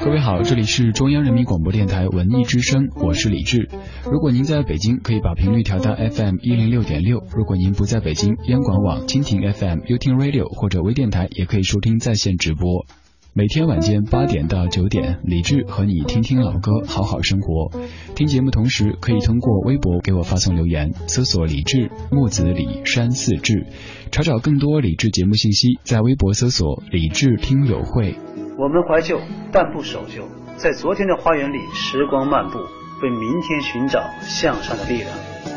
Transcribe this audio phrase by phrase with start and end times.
[0.00, 3.68] 各位好，这里是中央人民广播电台文艺之声，我是李志。
[4.04, 12.86] 如果您在北京，可以把频率调到 FM 一零六点六；如果您不在北京，央广网、蜻蜓 FM、优听 Radio 或者微电台也可以收听在线直播。
[13.34, 17.70] 每天晚间八点到九点，李志和你听听老歌，好好生活。
[18.14, 23.66] 听节目同时，可以通过微博给我发送留言，搜索李志木子李山寺志，
[24.12, 28.16] 查找更多李志节目信息，在微博搜索李志听友会。
[28.58, 29.20] 我们怀旧，
[29.52, 32.58] 但不守旧，在昨天的花园里时光漫步，
[33.00, 35.10] 为明天寻找向上的力量。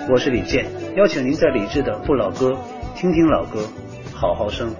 [0.08, 2.56] 我是李健，邀请您在李志的不老歌
[2.96, 3.68] 听听老歌，
[4.14, 4.76] 好好生活。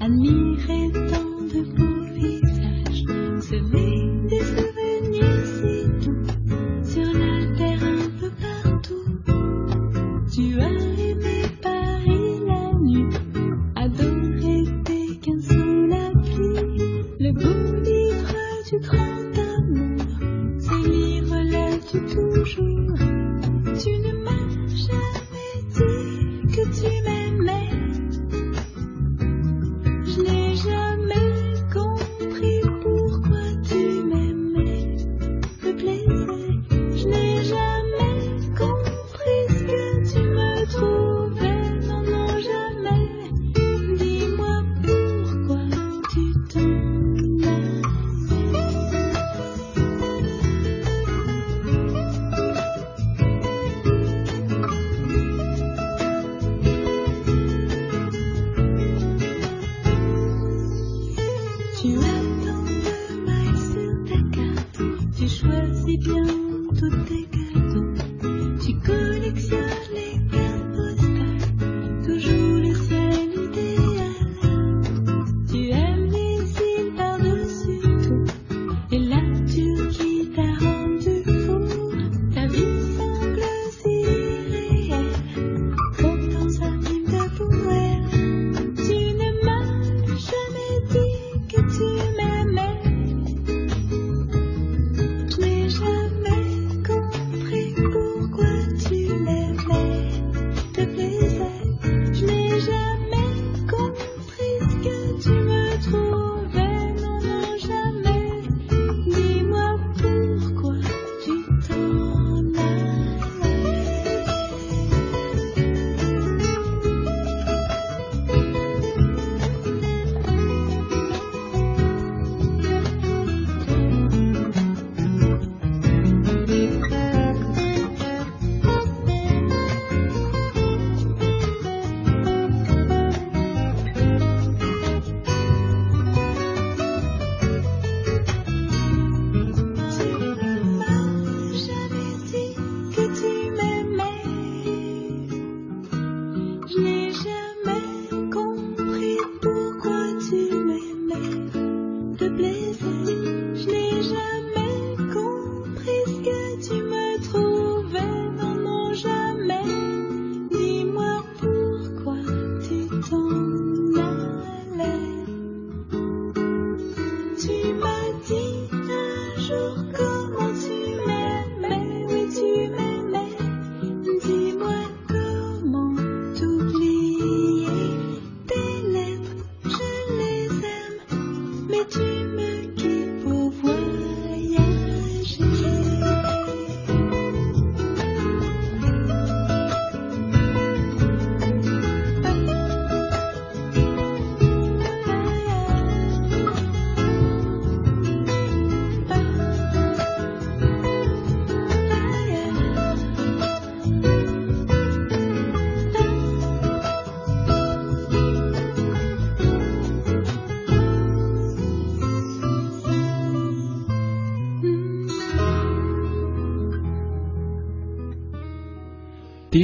[0.00, 1.97] admirer tant de beaux.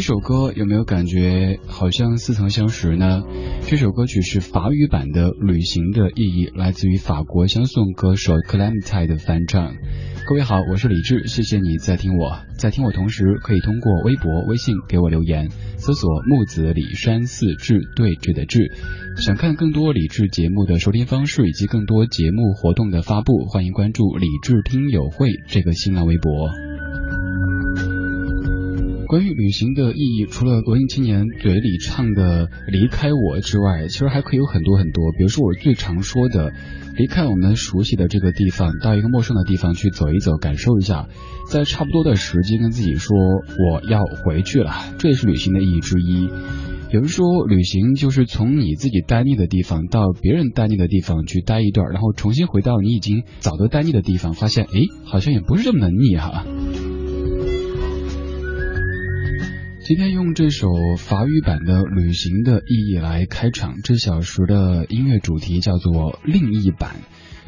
[0.06, 3.22] 这首歌有没有感觉好像似曾相识呢？
[3.62, 9.74] 这首歌曲是法语版的《旅行的意义》，来自于法国相送歌手 Clementine 的翻唱。
[10.28, 15.48] 各位好，我是李志，谢谢你在听我，在听我同时可以通过微博、微信给我留言，
[15.78, 18.72] 搜索木子李山四志对峙的志。
[19.16, 26.50] 想看更多李志节目的收听方式以及更多节目活动的发布，欢迎关注李志听友会这个新浪微博。
[29.14, 35.12] 关于旅行的意义，除了文艺青年嘴里唱的“离开我”之外，其实还可以有很多很多。
[35.12, 36.52] 比如说，我最常说的，
[36.96, 41.06] 离开我们熟悉的这个地方，到一个陌生的地方去走一走，感受一下，
[41.48, 46.28] 在差不多的时间跟自己说我要回去了， 这也是旅行的意义之一。
[46.90, 56.44] 有人说，旅行就是从你自己待腻的地方到别人待腻的地方去待一段，然后重新回到你已经早都待腻的地方，发现哎，好像也不是这么的腻哈。
[59.84, 66.96] 今天用这首法语版的《旅行的意义》来开场，这小时的音乐主题叫做另一版。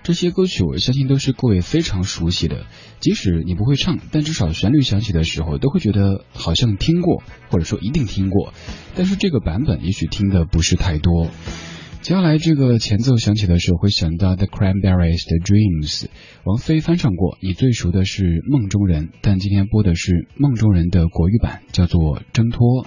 [0.03, 2.67] 这些歌曲我相信都是各位非常熟悉的，
[3.01, 8.53] 即使你不会唱，但至少旋律响起的时候都会觉得好像听过，或者说一定听过。
[8.95, 11.29] 但是这个版本也许听的不是太多。
[12.07, 16.07] 接下来这个前奏响起的时候，会想到 The Cranberries 的 Dreams，
[16.45, 17.37] 王菲翻唱过。
[17.41, 22.85] 你最熟的是《梦中人》，但今天播的是《梦中人》的国语版，叫做《挣脱》。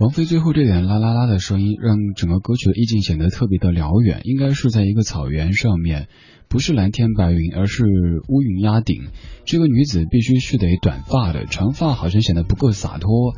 [0.00, 6.08] 王菲最后这点啦啦啦的声音，让整个歌曲的意境显得特别的辽远，应该是在一个草原上面，
[6.48, 7.84] 不是蓝天白云，而是
[8.28, 9.04] 乌云压顶。
[9.44, 13.36] 这个女子必须是得短发的，长发好像显得不够洒脱。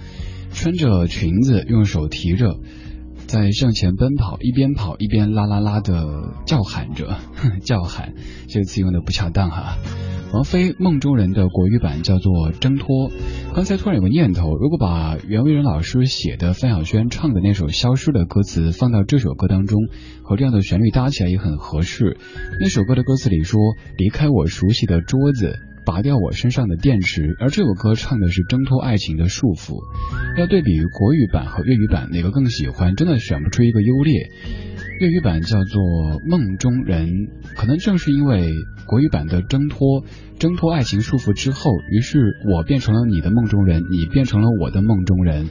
[0.51, 2.59] 穿着裙子，用手提着。
[3.27, 7.19] 在向前奔跑，一边跑一边啦啦啦的叫喊着，
[7.65, 8.15] 叫喊
[8.49, 9.77] 这个词用的不恰当哈。
[10.33, 13.11] 王菲《梦中人》的国语版叫做《挣脱》。
[13.55, 19.81] 刚才突然有个念头，如果把袁惟仁老师写的、范晓萱唱的那首《消失》的歌词放到这首歌当中，
[20.23, 22.19] 和这样的旋律搭起来也很合适。
[22.61, 23.61] 那首歌的歌词里说
[23.97, 25.55] ：“离开我熟悉的桌子。”
[25.87, 29.79] 拔掉我身上的电池，而这首歌唱的是挣脱爱情的束缚。
[30.37, 32.97] 要对比国语版和粤语版，哪个更喜欢？
[32.97, 34.33] 真的选不出一个优劣。
[34.99, 35.83] 粤语版叫做
[36.31, 37.09] 《梦中人》，
[37.55, 38.51] 可能正是因为
[38.87, 40.05] 国语版的挣脱，
[40.39, 42.19] 挣脱爱情束缚之后，于是
[42.51, 45.47] 我变成了你的梦中人，你变成了我的梦中人。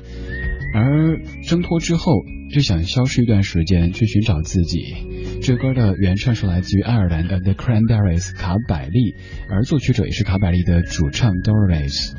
[0.73, 2.11] 而挣脱之后，
[2.53, 5.39] 就想消失一段时间，去寻找自己。
[5.43, 9.13] 这歌的原唱是来自于爱尔兰的 The Cranberries 卡百利，
[9.49, 12.15] 而作曲者也是卡百利的主唱 Doris。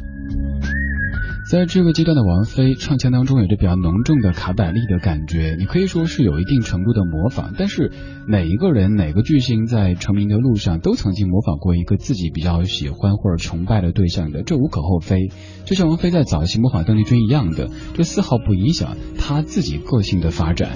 [1.48, 7.54] 在这个阶段的王菲唱腔当中有着比较浓重的卡百利的感觉，你可以说是有一定程度的模仿。
[7.56, 7.92] 但是
[8.26, 15.28] 哪一个人哪个巨星在成名的路上都曾经模仿过一个自己比较喜欢或者崇拜的对象的，这无可厚非。
[15.64, 20.72] 就像王菲在早期模仿邓丽君一样的，这丝毫不影响她自己个性的发展。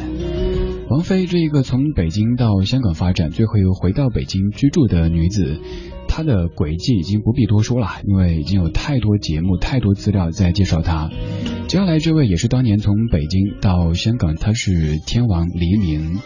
[0.88, 5.58] 王菲这一个从北京到香港发展，最后又回到北京居住的女子。
[6.20, 11.08] 他的轨迹已经不必多说了因为已经有太多节目太多资料在介绍他。
[11.66, 16.18] 接下来这位也是当年从北京到香港他是天王黎明。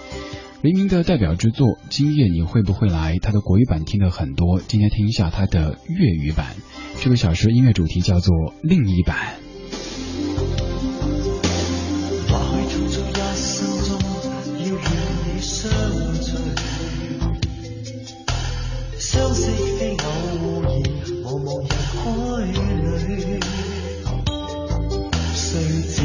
[0.62, 4.60] 黎明的代表之作今夜你会不会来他的国语版听得很多？
[4.66, 6.46] 今天听一下他的粤语版。
[7.00, 9.16] 这个小说音乐主题叫做另一版。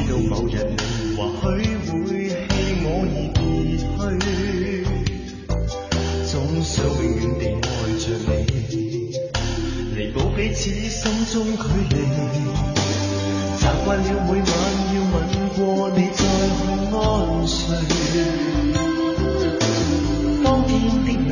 [0.09, 0.75] 到某日你
[1.15, 1.45] 或许
[1.85, 1.93] 会
[2.29, 2.33] 弃
[2.81, 2.87] 我
[3.99, 4.83] 而别去，
[6.25, 8.73] 总想永远地爱着你，
[9.95, 10.99] 弥补彼此心
[11.31, 11.61] 中距
[11.93, 11.95] 离。
[13.55, 14.51] 习惯了每晚
[14.95, 15.15] 要吻
[15.55, 15.59] 过
[15.95, 16.19] 你再
[16.97, 16.97] 安
[17.45, 17.57] 睡，
[20.43, 21.31] 当天的那段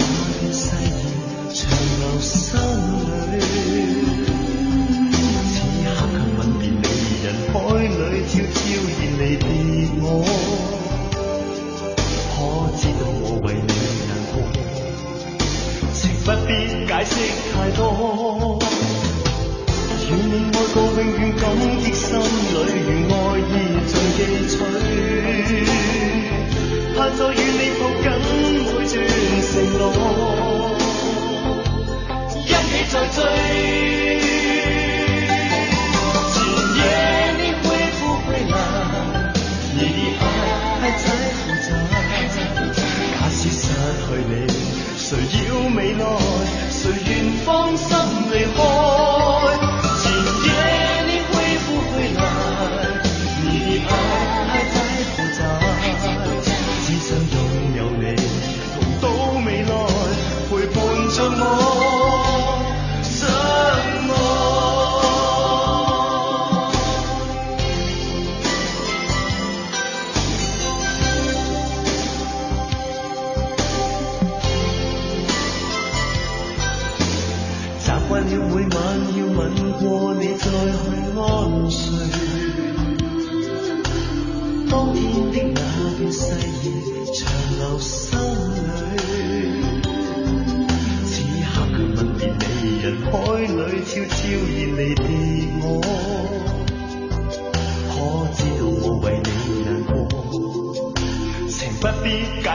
[0.54, 0.88] 誓言
[1.52, 1.58] 长
[1.98, 2.46] 留心。
[17.10, 17.14] 息
[17.54, 18.60] 太多
[20.10, 21.44] 愿你爱过永远感
[21.80, 22.20] 激心里
[22.88, 23.42] 愿爱意
[23.86, 24.52] 尽记取
[26.96, 28.94] 盼再与你抱紧每段承
[29.78, 29.82] 诺
[32.36, 34.07] 一起再追。
[47.48, 47.98] 放心
[48.30, 48.77] 离开。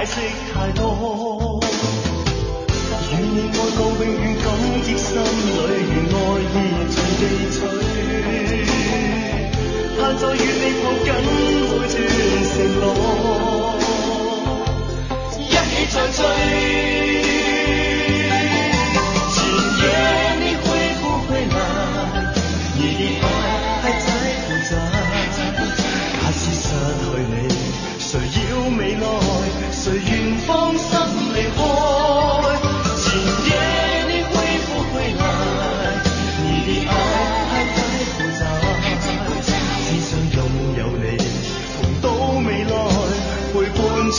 [0.04, 0.20] 解释
[0.52, 1.60] 太多。
[3.12, 3.38] 与你。
[3.46, 4.46] 爱过永远感
[4.82, 5.22] 激心里。
[5.70, 6.54] 愿爱意
[6.90, 7.56] 尽记取
[10.00, 11.30] 盼再与你抱紧每
[11.68, 11.94] 段承
[12.80, 12.82] 诺
[15.38, 16.22] 一起再追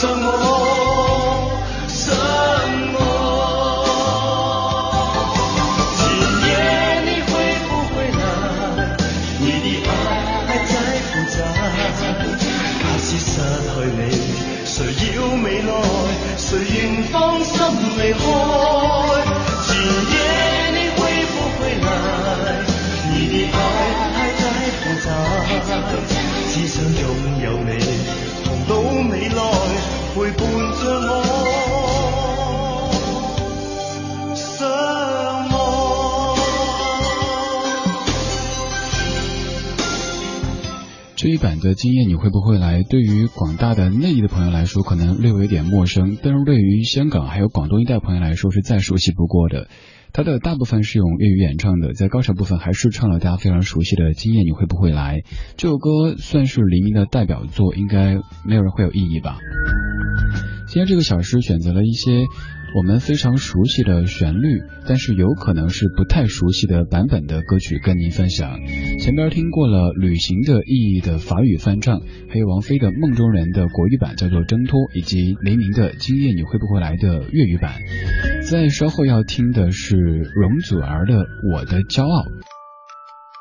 [0.06, 0.28] 我
[1.88, 2.02] 什
[2.92, 2.96] 么？
[5.96, 6.02] 今
[6.46, 6.48] 夜
[7.04, 7.32] 你会
[7.68, 8.22] 不会来
[9.40, 9.90] 你的爱
[10.46, 10.72] 还在
[11.10, 11.36] 不在
[12.80, 14.00] 假使失去你
[14.64, 14.76] 谁
[15.16, 15.70] 要未来
[16.36, 17.12] 谁愿放
[17.44, 17.52] 心
[17.98, 18.22] 离开
[41.38, 49.68] 版的《今夜你会不会来》，对于广大的内地的朋友来说，可能略微有点陌生，但是对于香港还有广东一带朋友来说，是再熟悉不过的。
[50.12, 55.20] 它的大部分是用粤语演唱的，在高潮部分还是唱了大家非常熟悉的《今夜你会不会来》
[55.56, 59.38] 这首歌，算是黎明的代表作，应该没有人会有异议吧。
[60.74, 62.26] 今天这个小时选择了一些。
[62.74, 68.58] 我们非常熟悉的旋律，但是有可能是不太熟悉的版本的歌曲跟您分享。
[68.98, 77.74] 前边听过了《旅行的意义》的法语翻唱，还有王菲的《梦中人》的国语版叫做《挣脱》，以及黎明的《今夜你会不会来》的粤语版。
[78.50, 81.14] 在稍后要听的是容祖儿的
[81.54, 82.22] 《我的骄傲》。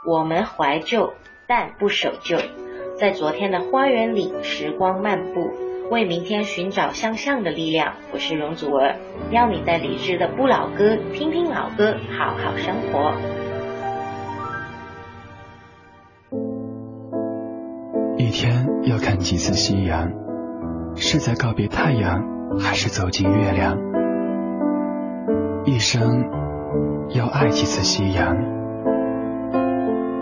[0.08, 1.12] 我们怀旧，
[1.48, 2.38] 但不守旧，
[3.00, 5.73] 在昨天的花园里，时光漫步。
[5.94, 8.96] 为明天寻找向上的力量，我是容祖儿，
[9.30, 13.14] 邀你在理智的不老歌听听老歌，好好生活。
[18.18, 20.12] 一天要看几次夕阳？
[20.96, 22.24] 是在告别太阳，
[22.60, 23.78] 还是走进月亮？
[25.64, 26.28] 一生
[27.10, 28.36] 要爱几次夕阳？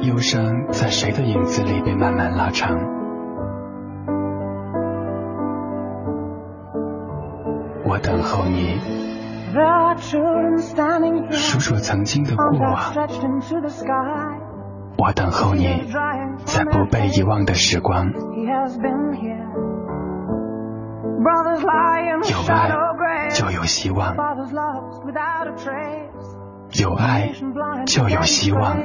[0.02, 3.01] 忧伤在谁的影子里被慢慢拉长？
[7.91, 8.80] 我等候你，
[11.30, 12.80] 数数曾经的过往。
[14.97, 15.91] 我等候你，
[16.45, 18.13] 在不被遗忘的时光。
[22.30, 24.15] 有爱就有希望，
[26.80, 27.34] 有爱
[27.86, 28.77] 就有希望。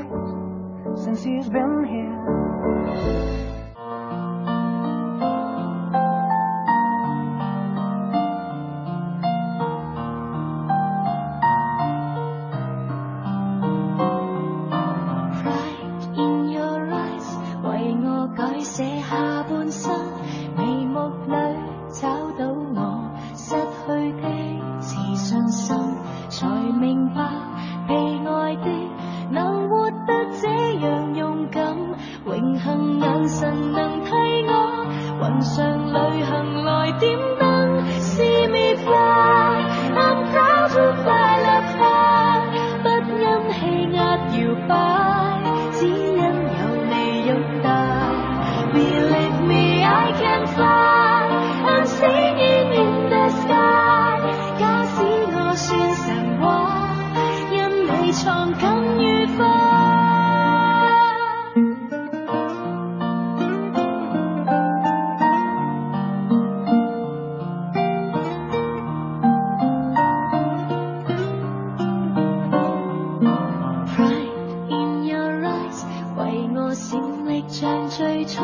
[78.17, 78.43] 最初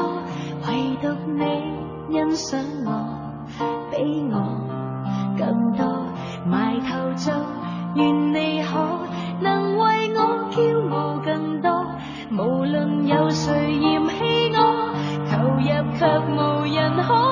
[0.68, 2.92] 唯独你欣赏我
[3.90, 4.36] 比我
[5.38, 6.04] 更多。
[6.44, 7.32] 埋头做
[7.94, 9.00] 愿你可
[9.40, 11.86] 能为我骄傲更多。
[12.32, 14.92] 无论有谁嫌弃我
[15.30, 15.64] 投入
[15.96, 16.06] 却
[16.36, 17.31] 无人可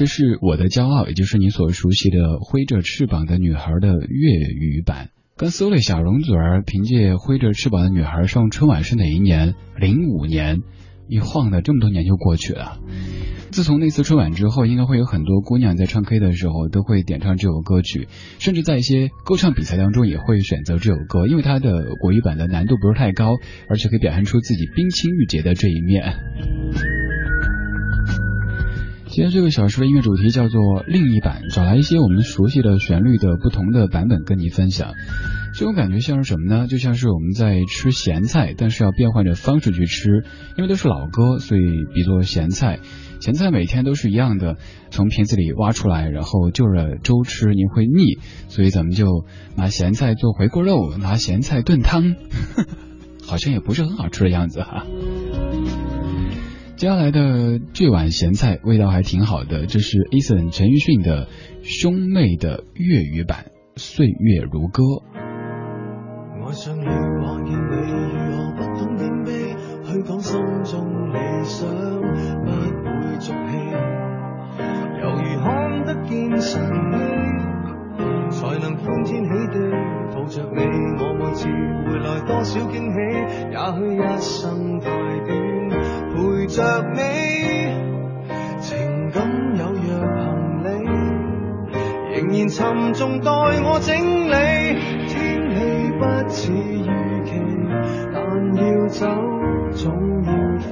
[0.00, 5.10] 这是我的骄傲，也就是你所熟悉的《挥着翅膀的女孩》的粤语版。
[5.36, 9.52] 刚搜了一下，容祖儿凭借《挥着翅膀的女孩》上春晚是哪一年？
[9.78, 10.60] 零五年，
[11.06, 12.78] 一晃的这么多年就过去了。
[13.50, 18.08] 自从那次春晚之后，应该会有很多姑娘在唱 K 的时候都会点唱这首歌曲，
[18.38, 23.34] 甚至在一些歌唱比赛当中也会选择这首歌，因为它的国语版的难度不是太高，
[23.68, 26.14] 而且可以表现出自己冰清玉洁的这一面。
[29.12, 34.92] 今天这个小时的音乐主题叫做另一版，找来一些我们熟悉的旋律的不同的版本跟你分享。
[35.52, 36.68] 这种感觉像是什么呢？
[36.68, 40.22] 就像是我们在吃咸菜，但是要变换着方式去吃，
[40.56, 41.60] 因为都是老歌，所以
[41.92, 42.78] 比作咸菜。
[43.18, 44.58] 咸菜每天都是一样的，
[44.90, 49.24] 从瓶子里挖出来，然后就着粥吃，您会腻，所以咱们就
[49.56, 52.14] 拿咸菜做回锅肉，拿咸菜炖汤，
[53.26, 54.86] 好像也不是很好吃的样子哈。
[56.80, 61.28] 接下来的这碗咸菜味道还挺好的，这是 Eason 陈奕迅的
[61.62, 64.82] 兄妹的粤语版《岁月如歌》。
[66.42, 67.76] 爱上你，看见你
[68.16, 69.28] 如何不懂谦卑，
[69.84, 70.80] 去讲心中
[71.12, 73.52] 理想，不会俗气，
[75.02, 76.96] 犹如看得见神迹，
[78.30, 79.60] 才能欢天喜地
[80.16, 80.64] 抱着你。
[80.96, 82.96] 我每次回来多少惊喜，
[83.52, 85.28] 也许一生太短，
[86.50, 86.62] 着
[86.94, 86.98] 你，
[88.60, 88.76] 情
[89.12, 89.22] 感
[89.56, 89.86] 有若
[90.18, 90.26] 行
[90.64, 90.66] 李，
[92.12, 93.94] 仍然沉重待我整
[94.26, 94.34] 理。
[95.06, 95.14] 天
[95.54, 95.56] 气
[95.96, 96.90] 不似预
[97.24, 97.30] 期，
[98.12, 98.18] 但
[98.56, 99.06] 要走
[99.70, 100.68] 总要飞，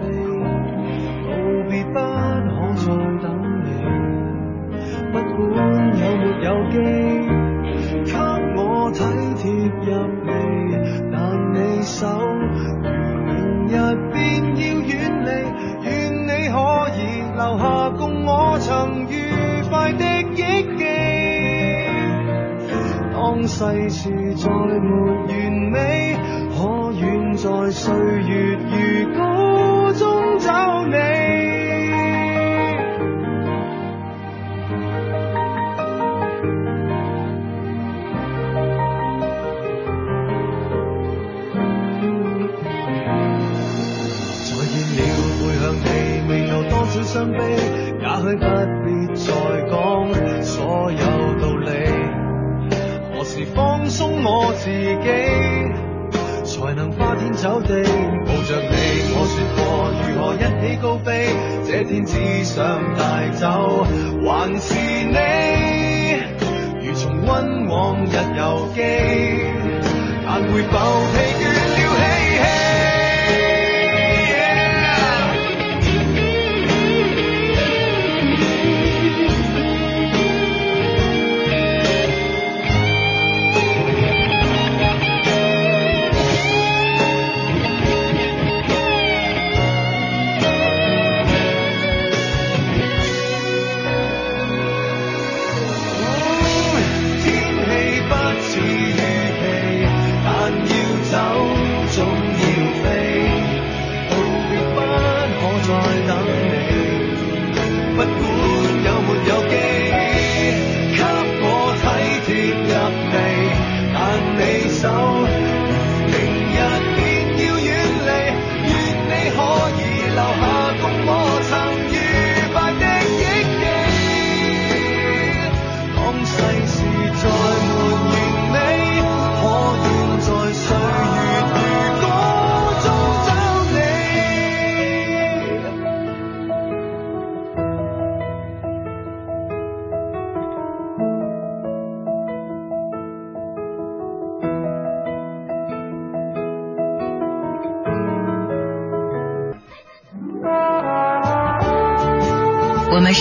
[1.24, 1.30] 告
[1.70, 2.86] 别不可再
[3.22, 3.24] 等
[3.62, 3.66] 你。
[5.12, 5.46] 不管
[5.96, 6.74] 有没有机，
[8.04, 8.12] 给
[8.56, 8.60] 我
[8.92, 8.98] 体
[9.36, 9.46] 贴
[9.86, 9.88] 入
[10.26, 10.28] 微，
[11.12, 11.16] 但
[11.54, 12.02] 你手
[23.58, 24.88] 世事再没
[25.26, 25.28] 完
[25.72, 26.16] 美，
[26.54, 28.70] 可愿在岁月如
[29.12, 30.92] 歌中找你？
[44.44, 45.00] 再见了，
[45.34, 45.86] 背向你，
[46.30, 47.36] 未有多少伤悲，
[47.98, 48.46] 也许不
[48.84, 49.26] 必再
[49.68, 49.74] 讲
[50.44, 51.17] 所有。
[53.98, 55.08] 松我自己，
[56.44, 57.82] 才能花天酒地
[58.24, 58.76] 抱着你。
[59.10, 59.58] 我说过
[60.06, 61.34] 如何一起高飞，
[61.66, 63.84] 这天只想带走，
[64.22, 65.57] 还是你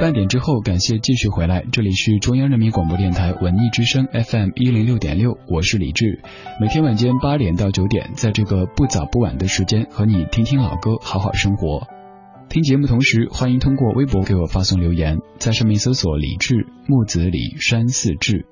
[0.00, 6.22] 半点之后，感谢继续回来，这里是中央人民广播电台文艺之声 FM 一零六点六，我是李志，
[6.58, 11.86] 每天晚间八点到九点，在这个不早不晚的时间，和你听听老歌，好好生活。
[12.48, 18.46] 听节目同时，欢迎通过微博给我发送留言，在上面搜索李志木子李山四志。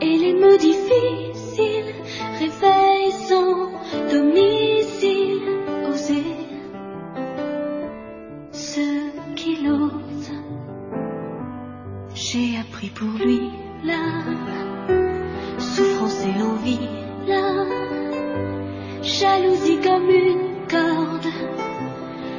[0.00, 1.94] Et les mots difficiles
[2.38, 3.70] réveillent son
[4.12, 5.42] domicile.
[5.88, 6.22] Osé.
[8.52, 8.80] Ce
[9.34, 10.30] qu'il ose,
[12.14, 13.50] j'ai appris pour lui
[13.84, 14.24] la
[15.58, 16.88] souffrance et l'envie,
[17.26, 17.64] la
[19.02, 21.32] jalousie comme une corde,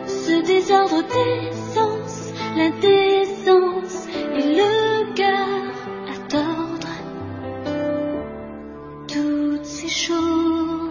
[0.06, 5.69] ce désordre des sens, l'indécence et le cœur
[9.89, 10.88] 说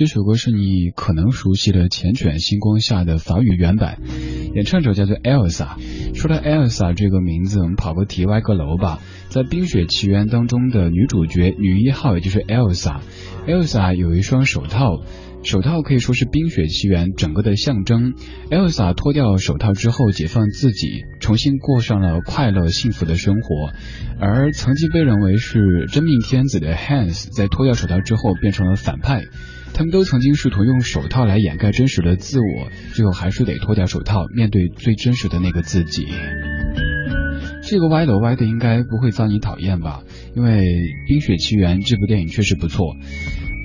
[0.00, 3.98] 这首歌是你可能熟悉的《缱绻星光下》的法语原版，
[4.54, 5.76] 演唱者叫做 Elsa。
[6.14, 8.98] 说到 Elsa 这个名字，我们跑个题歪个楼吧。
[9.28, 13.00] 在《冰雪奇缘》当中的女主角女一号，也就是 Elsa。
[13.46, 15.02] Elsa 有一双手套，
[15.42, 18.14] 手套可以说是《冰雪奇缘》整个的象征。
[18.48, 23.70] Elsa 脱掉手套之后，解放自己，重新过上了快乐幸福的生活。
[24.18, 29.24] 而曾经被认为是真命天子的 Hans，在脱掉手套之后变成了反派。
[29.80, 36.06] 他们都曾经试图用手套来掩盖真实的自我，最后还是得脱掉手套，面对最真实的那个自己。
[37.62, 40.02] 这个歪楼歪的应该不会遭你讨厌吧？
[40.36, 40.66] 因为
[41.08, 42.94] 《冰雪奇缘》这部电影确实不错。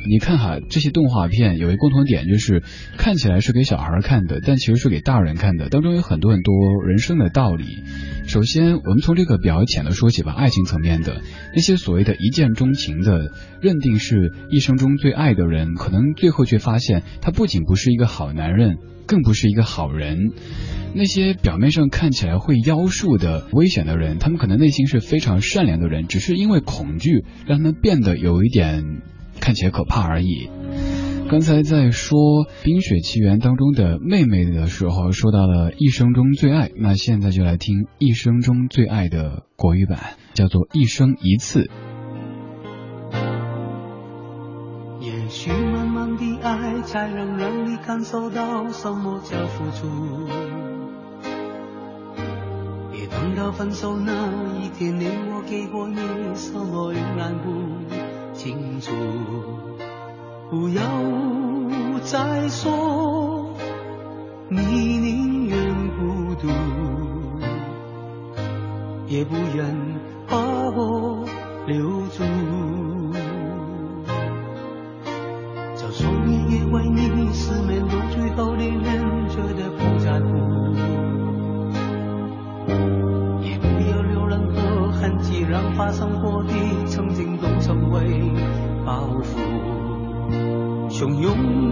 [0.08, 2.64] 你看哈，这些动画片有一共同点，就是
[2.98, 6.54] 看起来是给小孩看的，但其实是给大人看的，当中有很多很多
[6.88, 7.66] 人生的道理。
[8.28, 11.22] 首先，我们从这个比较浅的说起吧，爱情层面的
[11.54, 20.32] 那些所谓的一见钟情的，认定是一生中最爱的人，可能最后却发现他不仅不是一个好男人，更不是一个好人。
[20.98, 29.02] 那些表面上看起来会妖术的危险的人，他们可能内心是非常善良的人，只是因为恐惧让他们变得有一点
[29.40, 30.50] 看起来可怕而已。
[31.28, 32.20] 刚才在说
[32.64, 41.64] 《冰雪奇缘》当中的妹妹的时候，说到了一生中最爱，那现在就来听一生中最爱的国语版，叫做《一生一次》。
[45.02, 49.88] 也许慢慢的爱才能让你感受到什么叫付出。
[52.92, 55.98] 别等到分手那一天，连我给过你
[56.36, 57.50] 什么仍然不
[58.46, 58.92] 清楚。
[60.52, 60.84] 不要
[62.04, 63.50] 再说
[64.50, 65.58] 你宁愿
[65.98, 66.48] 孤独，
[69.08, 69.76] 也不愿
[70.28, 71.26] 把我
[71.66, 72.24] 留住。
[91.06, 91.65] 汹涌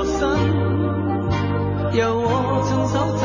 [0.00, 0.14] 我心，
[1.98, 3.17] 由我亲手。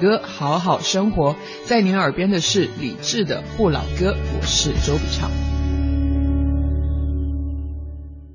[0.00, 1.36] 歌，好好生活。
[1.64, 5.30] 在您耳边的是李志的《不老歌》，我是周笔畅。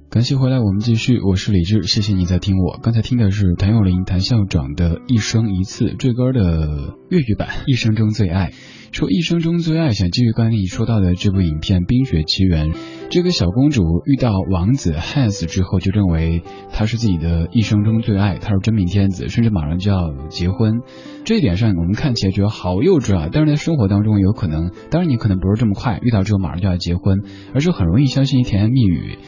[0.10, 1.20] 感谢回来，我们继续。
[1.20, 2.80] 我是李志，谢谢你在听我。
[2.84, 8.52] 刚才听的是谭咏麟、谭校长的《一生一次》这歌的粤语版《一生中最爱》。
[8.92, 12.74] 说一生中最爱，想继续刚才你说到的这部影片《冰雪奇缘》，
[13.10, 20.82] 这个小公主遇到王子 Hans 之后，就认为他是自己的一生中最爱，他是真命天子，甚至马上就要结婚。
[21.24, 23.30] 这一点上，我们看起来觉得好幼稚啊！
[23.32, 27.22] 但是在生活当中，有可能，当然你可能不是这么快遇到之后马上就要结婚，
[27.54, 29.20] 而是很容易相信一甜言蜜语。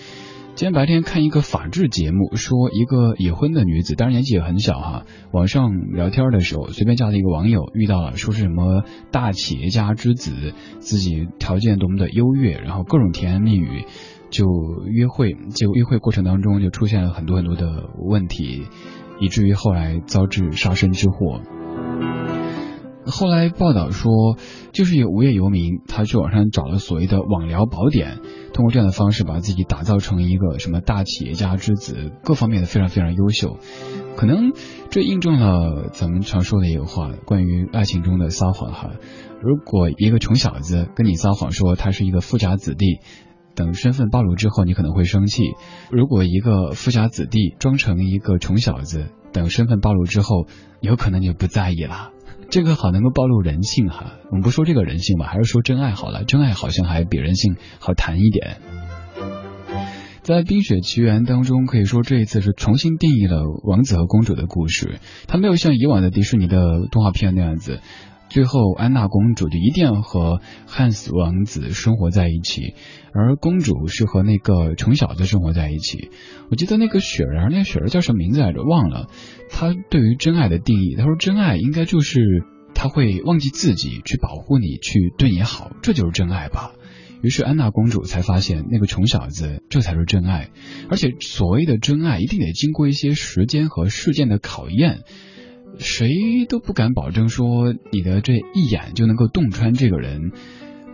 [0.55, 5.03] 今天白天看一个法制节目，说一个已婚的女子，当然年纪也很小哈。
[5.33, 13.83] 网上聊天的时候，随便加了一个网友，遇到了说是什么大企业家之子，自己条件多么的优越，然后各种甜言蜜语，
[14.29, 14.45] 就
[14.87, 18.63] 约会，结果约会过程当中就出现了很多很多的问题，
[19.19, 21.41] 以至于后来遭致杀身之祸。
[23.07, 24.37] 后来报道说，
[24.71, 28.17] 就是有无业游民，他去网上找了所谓的网聊宝典，
[28.55, 33.57] 通过这样的方式把自己打造成一个什么大企业家之子，各方面的非常非常优秀。
[34.15, 34.53] 可能
[34.89, 38.91] 这印证了咱们常说的一个话，关于爱情中的撒谎哈。
[39.41, 43.01] 如果一个穷小子跟你撒谎说他是一个富家子弟，
[43.55, 45.43] 等身份暴露之后，你可能会生气；
[45.91, 50.47] 如果一个富家子弟装成一个穷小子，等身份暴露之后，
[50.79, 52.11] 有可能你就不在意了。
[52.55, 58.59] 这个好能够暴露人性哈，我们不说这个人性吧，还是说真爱好了，真爱好像还比人性好谈一点。
[60.21, 67.81] 在《冰雪奇缘》当中，可以说这一次是重新定义了王子和公主的故事，它没有像以往的迪士尼的动画片那样子。
[68.35, 72.73] 最后，安娜公主就一定要和汉斯王子生活在一起，
[73.13, 76.09] 而公主是和那个穷小子生活在一起。
[76.51, 78.61] 我记得那个雪人，那个雪人叫什么名字来着？
[78.61, 79.07] 忘了。
[79.49, 82.19] 他对于真爱的定义，他说真爱应该就是
[82.73, 86.73] 他会忘记自己去保护你，去对你好，这就是真爱吧。
[87.21, 90.49] 于是安娜公主才发现，那个穷小子这才是真爱。
[90.89, 95.03] 而且所谓的真爱，一定得经过一些时间和事件的考验。
[95.79, 100.31] 谁都不敢保证说你的这一眼就能够洞穿这个人，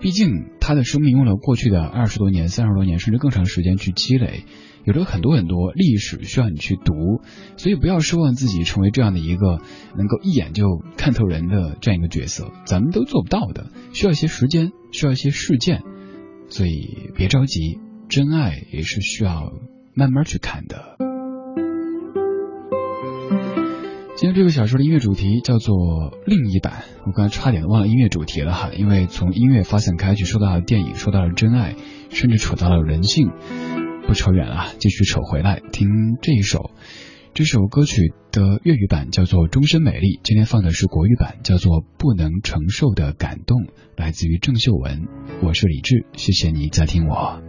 [0.02, 4.46] 毕竟他的生命用了过去的二十多年、三十多年甚至更长时间去积累，
[4.84, 7.22] 有着很多很多历史需要你去读，
[7.58, 9.62] 所以不要奢望自己成为这样的一个
[9.96, 10.66] 能够一眼就
[10.98, 15.84] 看透人的这样一个角色，咱们都做不到的，需要一些时间，需要一些事件，
[16.48, 17.78] 所以别着急，
[18.10, 19.54] 真爱也是需要
[19.94, 21.11] 慢慢去看的。
[24.22, 31.76] 今天这个小说的音乐主题叫做另一版，我刚才差点忘了音乐主题了哈，因为从音乐发散开去，说到了电影，说到了真爱，
[32.12, 33.32] 甚至扯到了人性，
[34.06, 35.88] 不扯远了，继续扯回来听
[36.22, 36.70] 这一首，
[37.34, 43.58] 这首歌曲的粤语版叫做《终身美丽》，今天放的是国语版，叫做《不能承受的感动》，
[43.98, 45.08] 来自于郑秀文。
[45.42, 47.42] 我是李志，谢谢你在听我。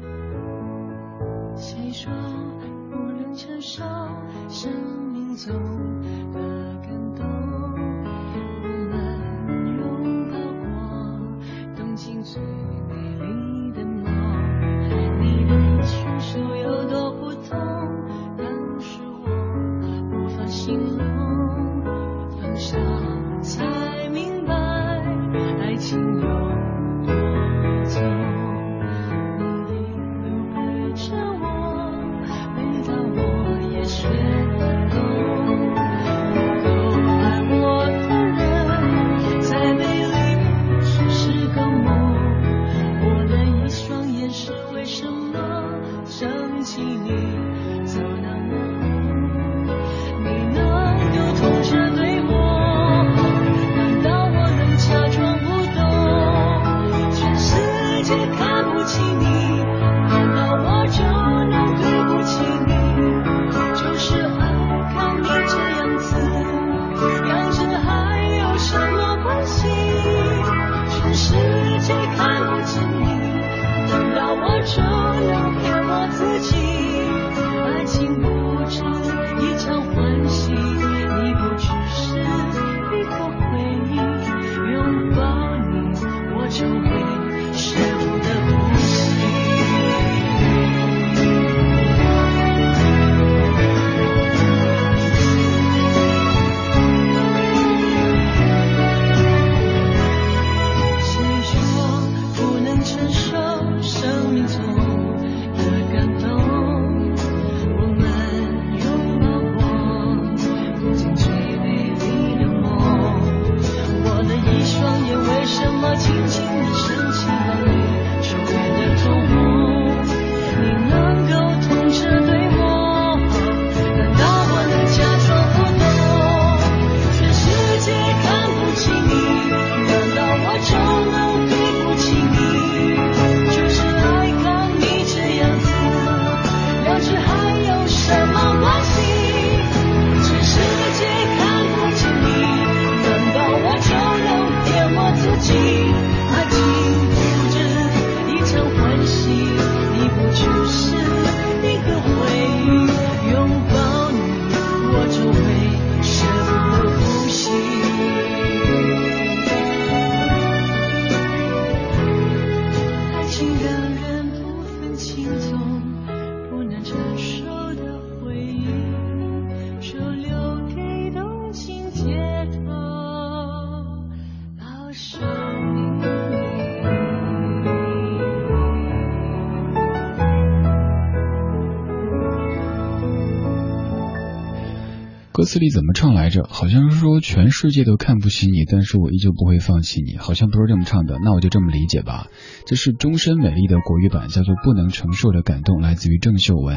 [185.63, 186.45] 里怎么唱来着？
[186.51, 191.17] 好像是说全世界都看不起你，但是我依旧不会放弃你，好像不是这么唱的。
[191.25, 192.27] 那我就这么理解吧。
[192.67, 196.77] 这是终身美丽的国语版，叫做《不能承受的感动》，来自于郑秀文。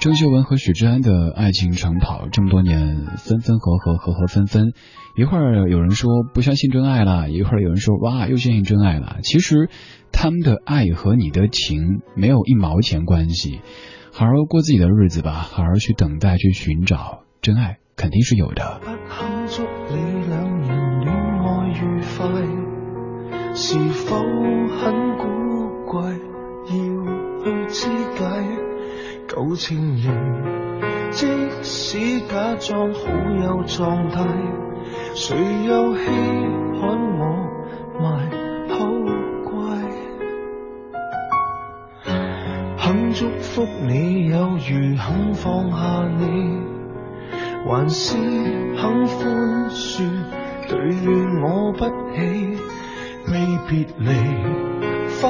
[0.00, 4.72] 郑秀文和许志安的爱情长跑这么多年，分分合合，合合分分。
[5.16, 9.18] 一会儿有人说不相信真爱了，一会儿有人说哇又相信真爱了。
[9.22, 9.70] 其实
[10.12, 13.60] 他们的爱和你的情没有一毛钱关系。
[14.12, 17.22] 好好过自己的日子吧，好好去等待，去寻找。
[17.40, 18.80] 真爱肯定是有的。
[18.80, 19.18] 不幸
[19.48, 19.96] 祝你
[20.28, 20.68] 兩人
[21.02, 21.10] 戀
[21.42, 22.16] 愛愉快，
[23.54, 23.76] 是
[24.06, 25.26] 否很古
[25.84, 25.98] 怪？
[26.68, 26.74] 要
[27.42, 28.20] 去肢解
[29.26, 30.06] 舊情人，
[31.10, 31.26] 即
[31.62, 33.00] 使假裝好
[33.42, 34.28] 有狀態，
[35.14, 35.34] 誰
[35.66, 36.00] 又稀
[36.78, 36.82] 罕
[37.18, 37.20] 我
[37.98, 38.04] 賣
[38.68, 38.76] 好
[39.50, 39.56] 乖？
[42.76, 46.67] 肯祝福你，有如肯放下你。
[47.66, 50.02] 還是肯宽恕，
[50.68, 50.78] 對
[51.42, 51.84] 我不
[52.14, 52.56] 起，
[53.28, 53.38] 未
[53.68, 54.10] 別離，
[55.20, 55.24] 花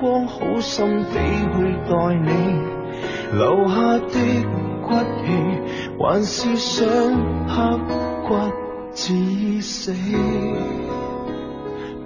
[0.00, 1.14] 光好心地
[1.52, 1.56] 去
[1.88, 1.92] 待
[2.24, 2.28] 你，
[3.36, 4.16] 留下的
[4.82, 4.88] 骨
[5.24, 5.26] 氣，
[5.98, 6.86] 還是想
[7.46, 7.80] 刻
[8.26, 8.28] 骨
[8.94, 9.92] 致死，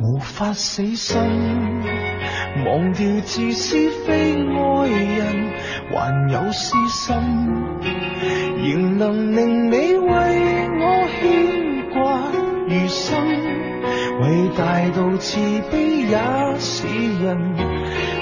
[0.03, 1.19] 無法死心，
[2.65, 5.53] 忘掉自私非爱人，
[5.93, 7.17] 還有私心。
[8.63, 9.99] 仍能令你為
[10.79, 11.21] 我牽
[11.95, 11.99] 掛
[12.69, 13.27] 餘生，
[14.21, 15.41] 伟大到慈
[15.71, 16.19] 悲也
[16.59, 16.87] 是
[17.25, 17.55] 人，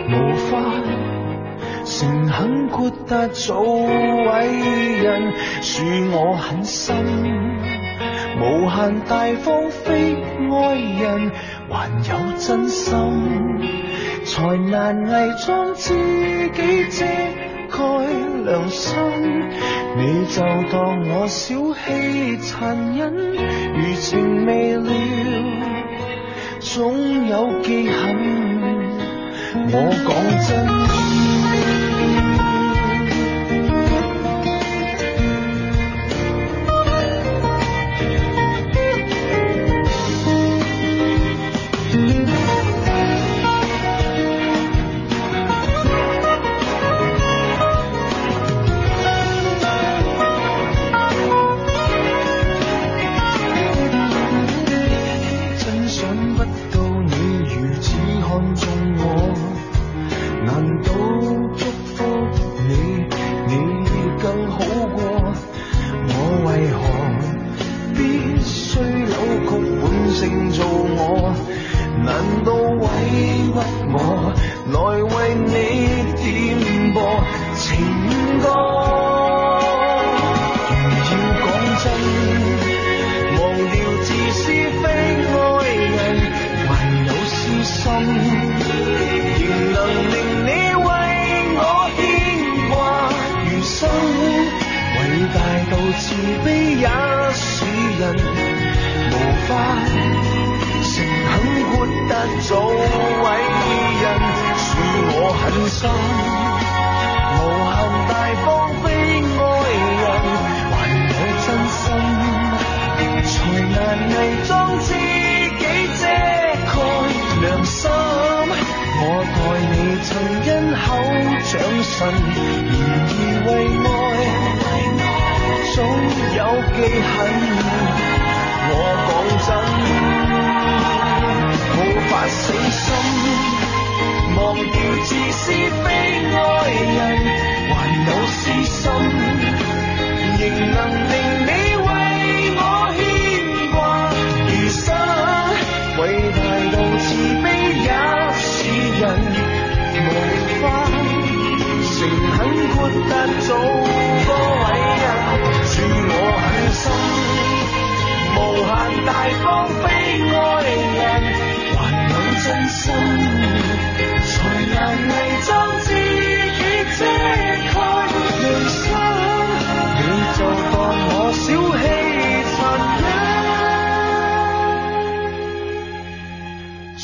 [0.09, 0.14] 無
[0.49, 0.62] 法
[1.85, 6.95] 誠懇豁達做偉人，恕我狠心，
[8.41, 10.14] 無限大方非
[10.53, 11.33] 愛人，
[11.68, 12.95] 還有真心，
[14.31, 17.07] 才难伪装自己遮
[17.70, 17.79] 盖
[18.45, 18.95] 良心，
[19.97, 23.35] 你就当我小气残忍，
[23.74, 24.93] 余情未了，
[26.61, 28.16] 总有记恨。
[29.70, 29.74] 我
[30.07, 30.09] 讲
[30.47, 31.28] 真。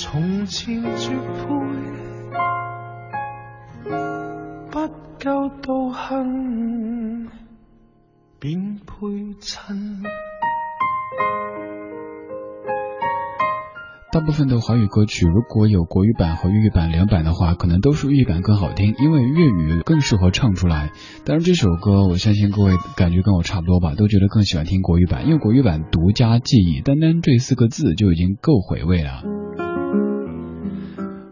[0.07, 1.49] 從前絕配，
[4.71, 4.79] 不
[5.19, 7.29] 夠道行，
[8.39, 9.07] 便配
[9.41, 10.03] 襯。
[14.13, 20.93] 大部分的华语歌曲，如果有国语版和粤语版两版的话，可能都是粤语版更好听，因为粤语更适合唱出来。
[21.25, 29.23] 当然，这首歌我相信各位感觉跟我差不多吧，都觉得更喜欢听国语版，因为国语版独家记忆，单单这四个字就已经够回味了。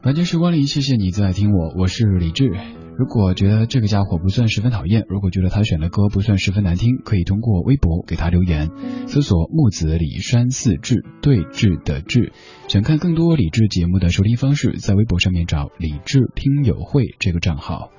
[0.05, 2.51] 晚间时光里，谢谢你在听我，我是李志。
[2.99, 8.69] 如果觉得这个家伙不算十分讨厌，如果觉得他选的歌不算十分难听，可以通过微博给他留言，
[9.07, 12.33] 搜索木子李山四志对峙的志。
[12.67, 17.93] 想看更多李志节目的收听方式，在微博上面找李志听友会这个账号。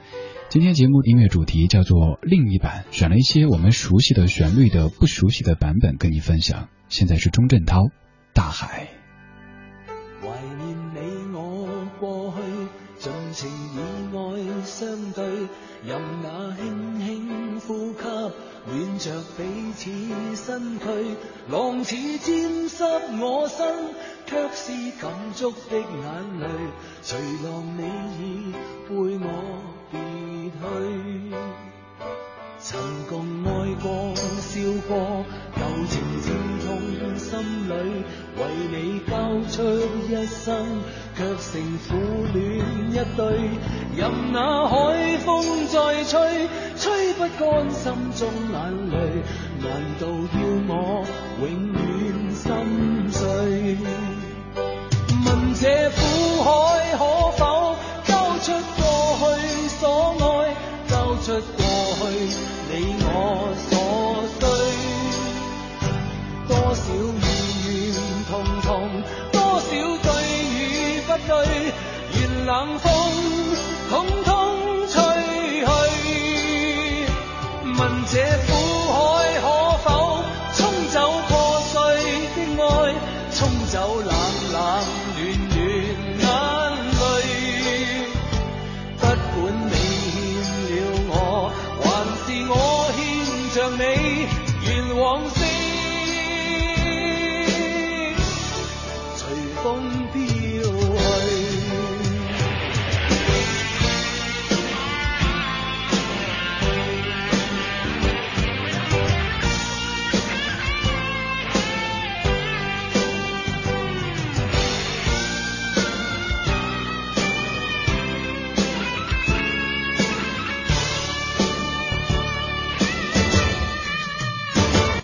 [0.49, 6.67] 今天节目音乐主题叫做另一版，选了一些我们熟悉的旋律的不熟悉的版本跟你分享。
[6.89, 7.79] 现在是钟镇涛，
[8.33, 8.89] 《大海》。
[13.33, 13.77] 情以
[14.15, 15.25] 愛相對，
[15.85, 16.61] 任那輕
[16.99, 18.03] 輕呼吸，
[18.65, 19.91] 暖着彼此
[20.35, 20.85] 身躯，
[21.49, 24.71] 浪似沾濕我身，卻是
[25.01, 25.85] 感觸的眼
[26.39, 26.45] 淚，
[27.03, 27.81] 隨浪你
[28.19, 28.51] 已
[28.87, 29.27] 背我
[29.91, 29.95] 別
[30.61, 30.63] 去。
[32.59, 32.79] 曾
[33.09, 35.25] 共愛過、笑過，
[35.57, 35.93] 舊情
[37.43, 37.73] 痛心里
[38.37, 38.41] 为
[38.71, 38.75] 你
[39.09, 39.13] 交
[39.49, 39.55] 出
[40.09, 40.47] 一生，
[41.15, 41.51] 却成
[41.87, 41.91] 苦
[42.33, 42.41] 恋
[42.91, 43.21] 一对。
[43.95, 44.37] 任那
[44.67, 44.73] 海
[45.25, 45.27] 风
[45.67, 48.55] 再吹，吹不干心中眼
[48.91, 48.95] 泪。
[49.61, 49.67] 难
[49.99, 50.71] 道要我
[51.39, 51.83] 永远
[52.33, 52.43] 心
[53.11, 53.77] 碎？
[55.25, 56.01] 问这苦
[56.43, 56.49] 海